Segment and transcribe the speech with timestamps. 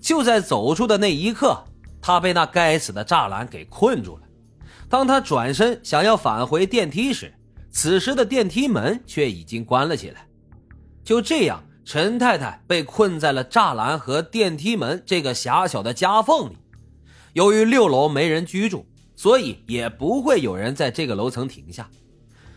[0.00, 1.62] 就在走出的那一刻，
[2.00, 4.22] 他被那该死的栅栏给困住了。
[4.88, 7.32] 当他转身想要返回电梯时，
[7.70, 10.26] 此时的电梯门却已经关了起来。
[11.04, 16.56] 就这样，陈太太被困在了栅栏和电梯门这个狭小的夹缝里。
[17.34, 21.88] 由于六楼没人居住，所以也不会有人在这个楼层停下。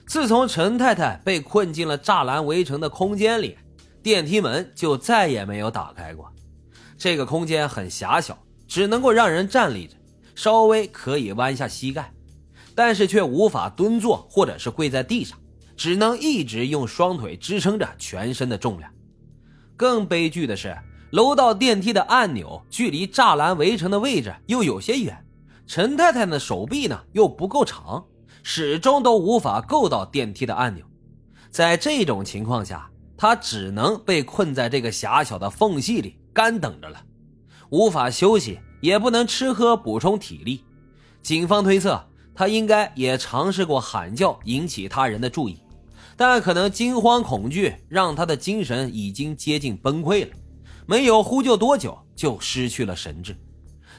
[0.07, 3.57] 自从陈太太被困进了栅栏围成的空间里，
[4.01, 6.29] 电梯门就再也没有打开过。
[7.03, 9.95] 这个空间很狭小，只能够让人站立着，
[10.35, 12.13] 稍微可以弯下膝盖，
[12.73, 15.37] 但是却无法蹲坐或者是跪在地上，
[15.75, 18.89] 只能一直用双腿支撑着全身的重量。
[19.75, 20.77] 更悲剧的是，
[21.11, 25.25] 楼道电梯的按钮距离栅栏围成的位置又有些远，
[25.67, 28.05] 陈太太的手臂呢又不够长。
[28.43, 30.85] 始终都无法够到电梯的按钮，
[31.49, 37.01] 在这种情况下，他只能被困在这个狭小的缝隙里干等着了，
[37.69, 40.63] 无法休息，也不能吃喝补充体力。
[41.21, 45.59] 警方推测，他应该也尝试过喊叫引起他人的注意，
[46.17, 50.35] 但可能惊慌恐惧让他的精神已经接近崩溃了，
[50.85, 53.37] 没有呼救多久就失去了神智。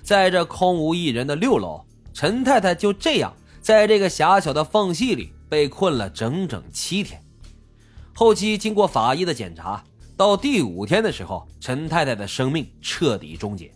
[0.03, 3.33] 在这空无一人的六楼，陈太太就这样。
[3.63, 7.19] 在这个狭小的缝隙里被困了整整七天，
[8.15, 9.83] 后期经过法医的检查，
[10.17, 13.73] 到第五天的时候，陈太太的生命彻底终结。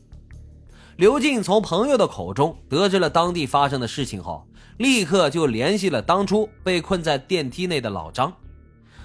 [0.96, 4.46] 刘静从朋友的口中得知了当地发生的事情后，
[4.78, 8.32] 立刻就联系了当初被困在电梯内的老张，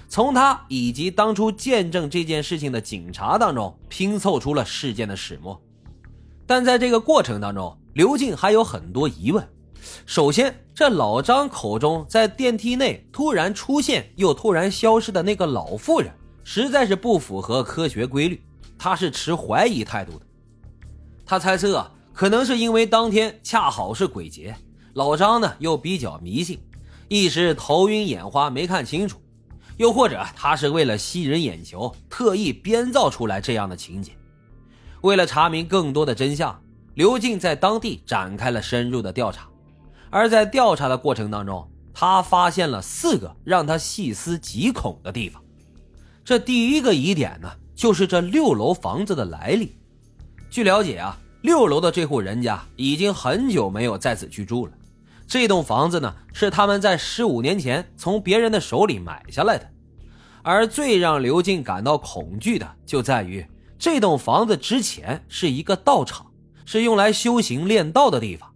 [0.08, 5.60] 从他以及当初见证这件事情的警察当中拼凑出了事件的始末。
[6.46, 9.48] 但在这个过程当中，刘静还有很多疑问。
[10.06, 16.12] 首先，这老张口中在电梯内突然出现又突然消失的那个老妇人，
[16.44, 18.40] 实在是不符合科学规律。
[18.76, 20.26] 他是持怀疑态度的。
[21.24, 24.54] 他猜测，可能是因为当天恰好是鬼节，
[24.92, 26.60] 老张呢又比较迷信，
[27.08, 29.16] 一时头晕眼花没看清楚；
[29.78, 34.12] 又或者他是为了吸人眼球，特意编造出来这样的情节。
[35.00, 36.60] 为了查明更多的真相，
[36.94, 39.48] 刘静在当地展开了深入的调查。
[40.10, 45.42] 而在调查的过程当中，他发现了四个让他细思极恐的地方。
[46.24, 49.76] 这第一个疑点呢，就是这六楼房子的来历。
[50.48, 54.72] 据了解啊，六楼的这户人家已经很久没有在此居住了。
[55.26, 59.70] 这栋房子呢，是他们在十五年前从别人的手里买下来的。
[60.42, 63.46] 而最让刘静感到恐惧的，就在于
[63.78, 66.26] 这栋房子之前是一个道场，
[66.64, 68.50] 是用来修行练道的地方。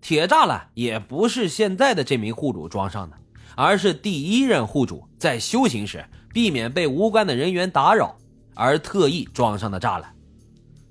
[0.00, 3.16] 铁栅栏也不是现在的这名户主装上的，
[3.54, 8.16] 而是第一任户主在修行时避免被无关的人员打扰
[8.54, 10.14] 而特意装上的栅栏。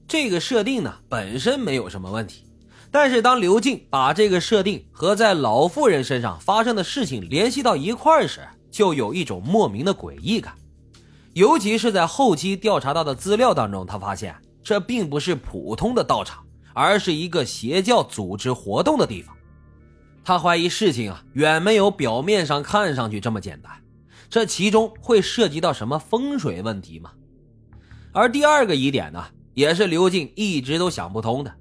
[0.07, 2.43] 这个设定呢本身没有什么问题，
[2.91, 10.53] 但是当刘静把这个设定和在老妇人身上发生的事情联系到一块时，就有一种莫名的诡异感。
[11.33, 16.43] 尤其是在后期调查到的资料当中，他发现这并不是普通的道场。
[16.73, 19.35] 而是一个邪教组织活动的地方，
[20.23, 23.69] 他怀疑事情啊远没有表面上看上去这么简单，
[24.31, 27.11] 这其中会涉及到什么风水问题吗？
[28.13, 29.21] 而第二个疑点呢，
[29.53, 31.53] 也是刘静一直都想不通的。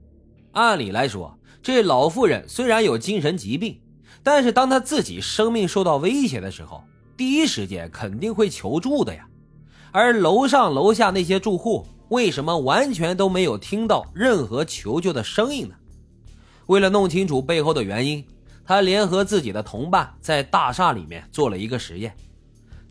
[0.52, 3.80] 按理来说，这老妇人虽然有精神疾病，
[4.22, 6.84] 但是当她自己生命受到威胁的时候，
[7.16, 9.26] 第一时间肯定会求助的呀。
[9.90, 11.84] 而楼上楼下那些住户。
[12.10, 15.74] 为什么完全都没有听到任何求救的声音呢？
[16.66, 18.24] 为了弄清楚背后的原因，
[18.64, 22.12] 他联合自己的同伴在大厦里面做了一个实验。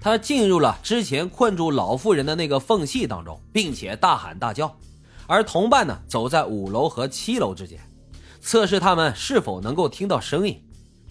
[0.02, 4.74] 他进入了之前困住老妇人的那个缝隙当中，并且大喊大叫，
[5.28, 7.80] 而同伴呢走在五楼和七楼之间，
[8.40, 10.62] 测试他们是否能够听到声音。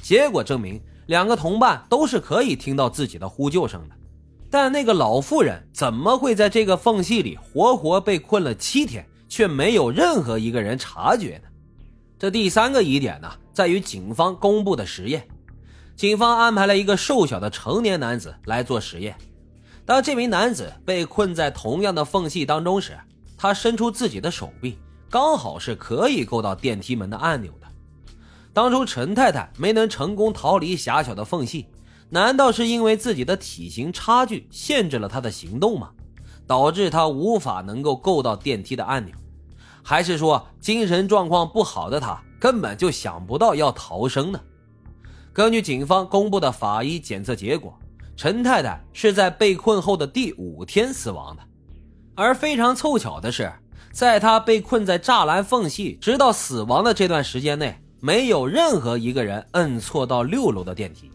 [0.01, 3.95] 结果证明，两个同伴都是可以听到自己的呼救声的。
[4.51, 11.49] 但那个老妇人怎么会在这个缝隙里活活被困了七天，却没有任何一个人察觉呢？
[12.19, 15.29] 这第三个疑点呢，在于警方公布的实验。
[15.99, 19.17] 警方安排了一个瘦小的成年男子来做实验。
[19.85, 22.97] 当这名男子被困在同样的缝隙当中时，
[23.37, 24.79] 他伸出自己的手臂，
[25.11, 27.67] 刚好是可以够到电梯门的按钮的。
[28.53, 31.67] 当初陈太太没能成功逃离狭小的缝隙。
[32.11, 35.91] 难道是因为自己的体型差距限制了他的行动吗？
[36.47, 39.13] 导致他无法能够够到电梯的按钮，
[39.83, 44.41] 还是说精神状况不好的他根本就想不到要逃生呢？
[45.39, 47.79] 根据警方公布的法医检测结果，
[48.17, 51.43] 陈太太是在被困后的第五天死亡的。
[52.17, 53.53] 而非常凑巧的是，
[53.93, 61.09] 在她被困在栅栏缝隙直到死亡的这段时间内，没有任何一个人摁错到六楼的电梯。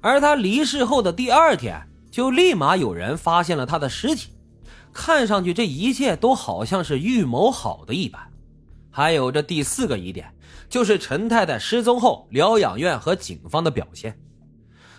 [0.00, 1.80] 而她离世后的第二天，
[2.10, 4.32] 就立马有人发现了她的尸体。
[4.92, 8.20] 看上去这一切都好像是预谋好的一般。
[8.90, 10.33] 还有这第四个疑点，
[10.74, 14.18] 就是陈太太失踪后疗养院和警方的表现。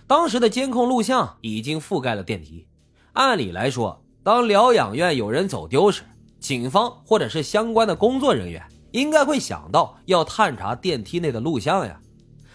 [0.07, 2.65] 当时的监控录像已经覆盖了电梯。
[3.11, 6.03] 按理来说，当疗养院有人走丢时，
[6.39, 11.99] 警方或者是相关的工作人员应该会想到要探查电梯内的录像呀。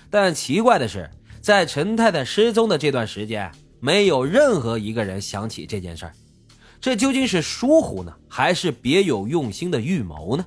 [0.08, 1.10] 但奇怪的是，
[1.42, 6.14] 在陈太太失踪的这段时间，没有任何一个人想起这件事儿。
[6.80, 10.46] 这究竟是疏忽呢，还是别有用心的预谋呢？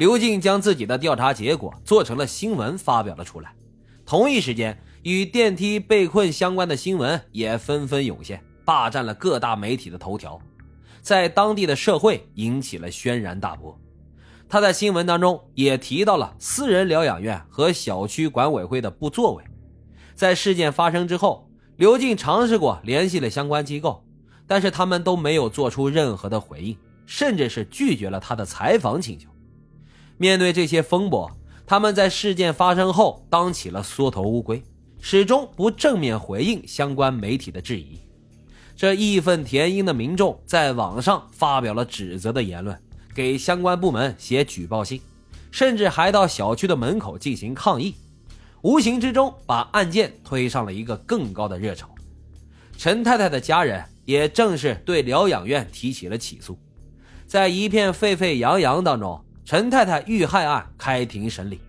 [0.00, 3.54] 刘静将自己的调查结果做成了新闻发表了出来。
[4.06, 10.40] 同一时间，与电梯被困相关的新闻也纷纷涌现，霸占了各大媒体的头条，
[11.02, 13.78] 在当地的社会引起了轩然大波。
[14.48, 19.44] 他在新闻当中也提到了私人疗养院和小区管委会的不作为。
[20.14, 21.46] 在事件发生之后，
[21.76, 24.02] 刘静尝试过联系了相关机构，
[24.46, 29.28] 但是他们都没有做出任何的回应，甚至是拒绝了他的采访请求。
[30.20, 31.30] 面对这些风波，
[31.66, 34.62] 他们在事件发生后当起了缩头乌龟，
[35.00, 37.98] 始终不正面回应相关媒体的质疑。
[38.76, 42.78] 这义愤填膺的民众在网上发表了指责的言论，
[43.14, 45.00] 给相关部门写举报信，
[45.50, 47.94] 甚至还到小区的门口进行抗议，
[48.60, 51.88] 无形之中把案件推上了一个更高的热潮。
[52.76, 56.58] 陈太太的家人也正式对疗养院提起了起诉，
[57.26, 59.18] 在一片沸沸扬扬当中。
[59.44, 61.60] 陈太太遇害案开庭审理，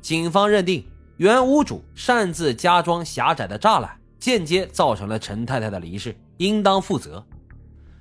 [0.00, 0.84] 警方认定
[1.16, 7.24] 原屋主擅自加装狭窄的栅栏，间接造成了陈太太的离世，应当负责。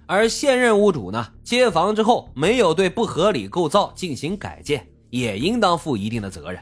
[0.08, 6.60] 而现任屋主呢，接房之后没有对不合理构造进行改建，也应当负一定的责任。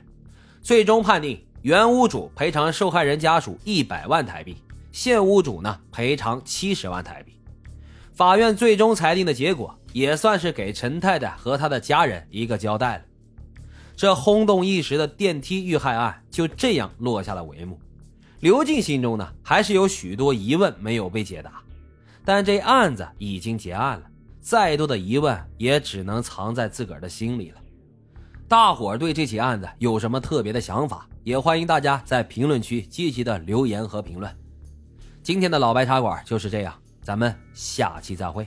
[0.61, 4.57] 最终判定原屋主赔偿受害人家属一百万台币，
[4.91, 7.36] 现屋主呢赔偿七十万台币。
[8.17, 9.73] 法院最终裁定的结果。
[9.93, 13.03] 也算是给陈太太和她的家人一个交代了。
[13.95, 17.79] 这轰动一时的电梯遇害案就这样落下了帷幕。
[18.41, 21.63] 刘静心中呢，还是有许多疑问没有被解答，
[22.23, 24.05] 但这案子已经结案了，
[24.39, 27.57] 再多的疑问也只能藏在自个儿的心里了。
[28.47, 34.31] 大伙儿对这起案子有什么特别的想法，也欢迎大家在评论区积极的留言和评论。
[35.23, 38.45] 今天的老白茶馆就是这样，咱们下期再会。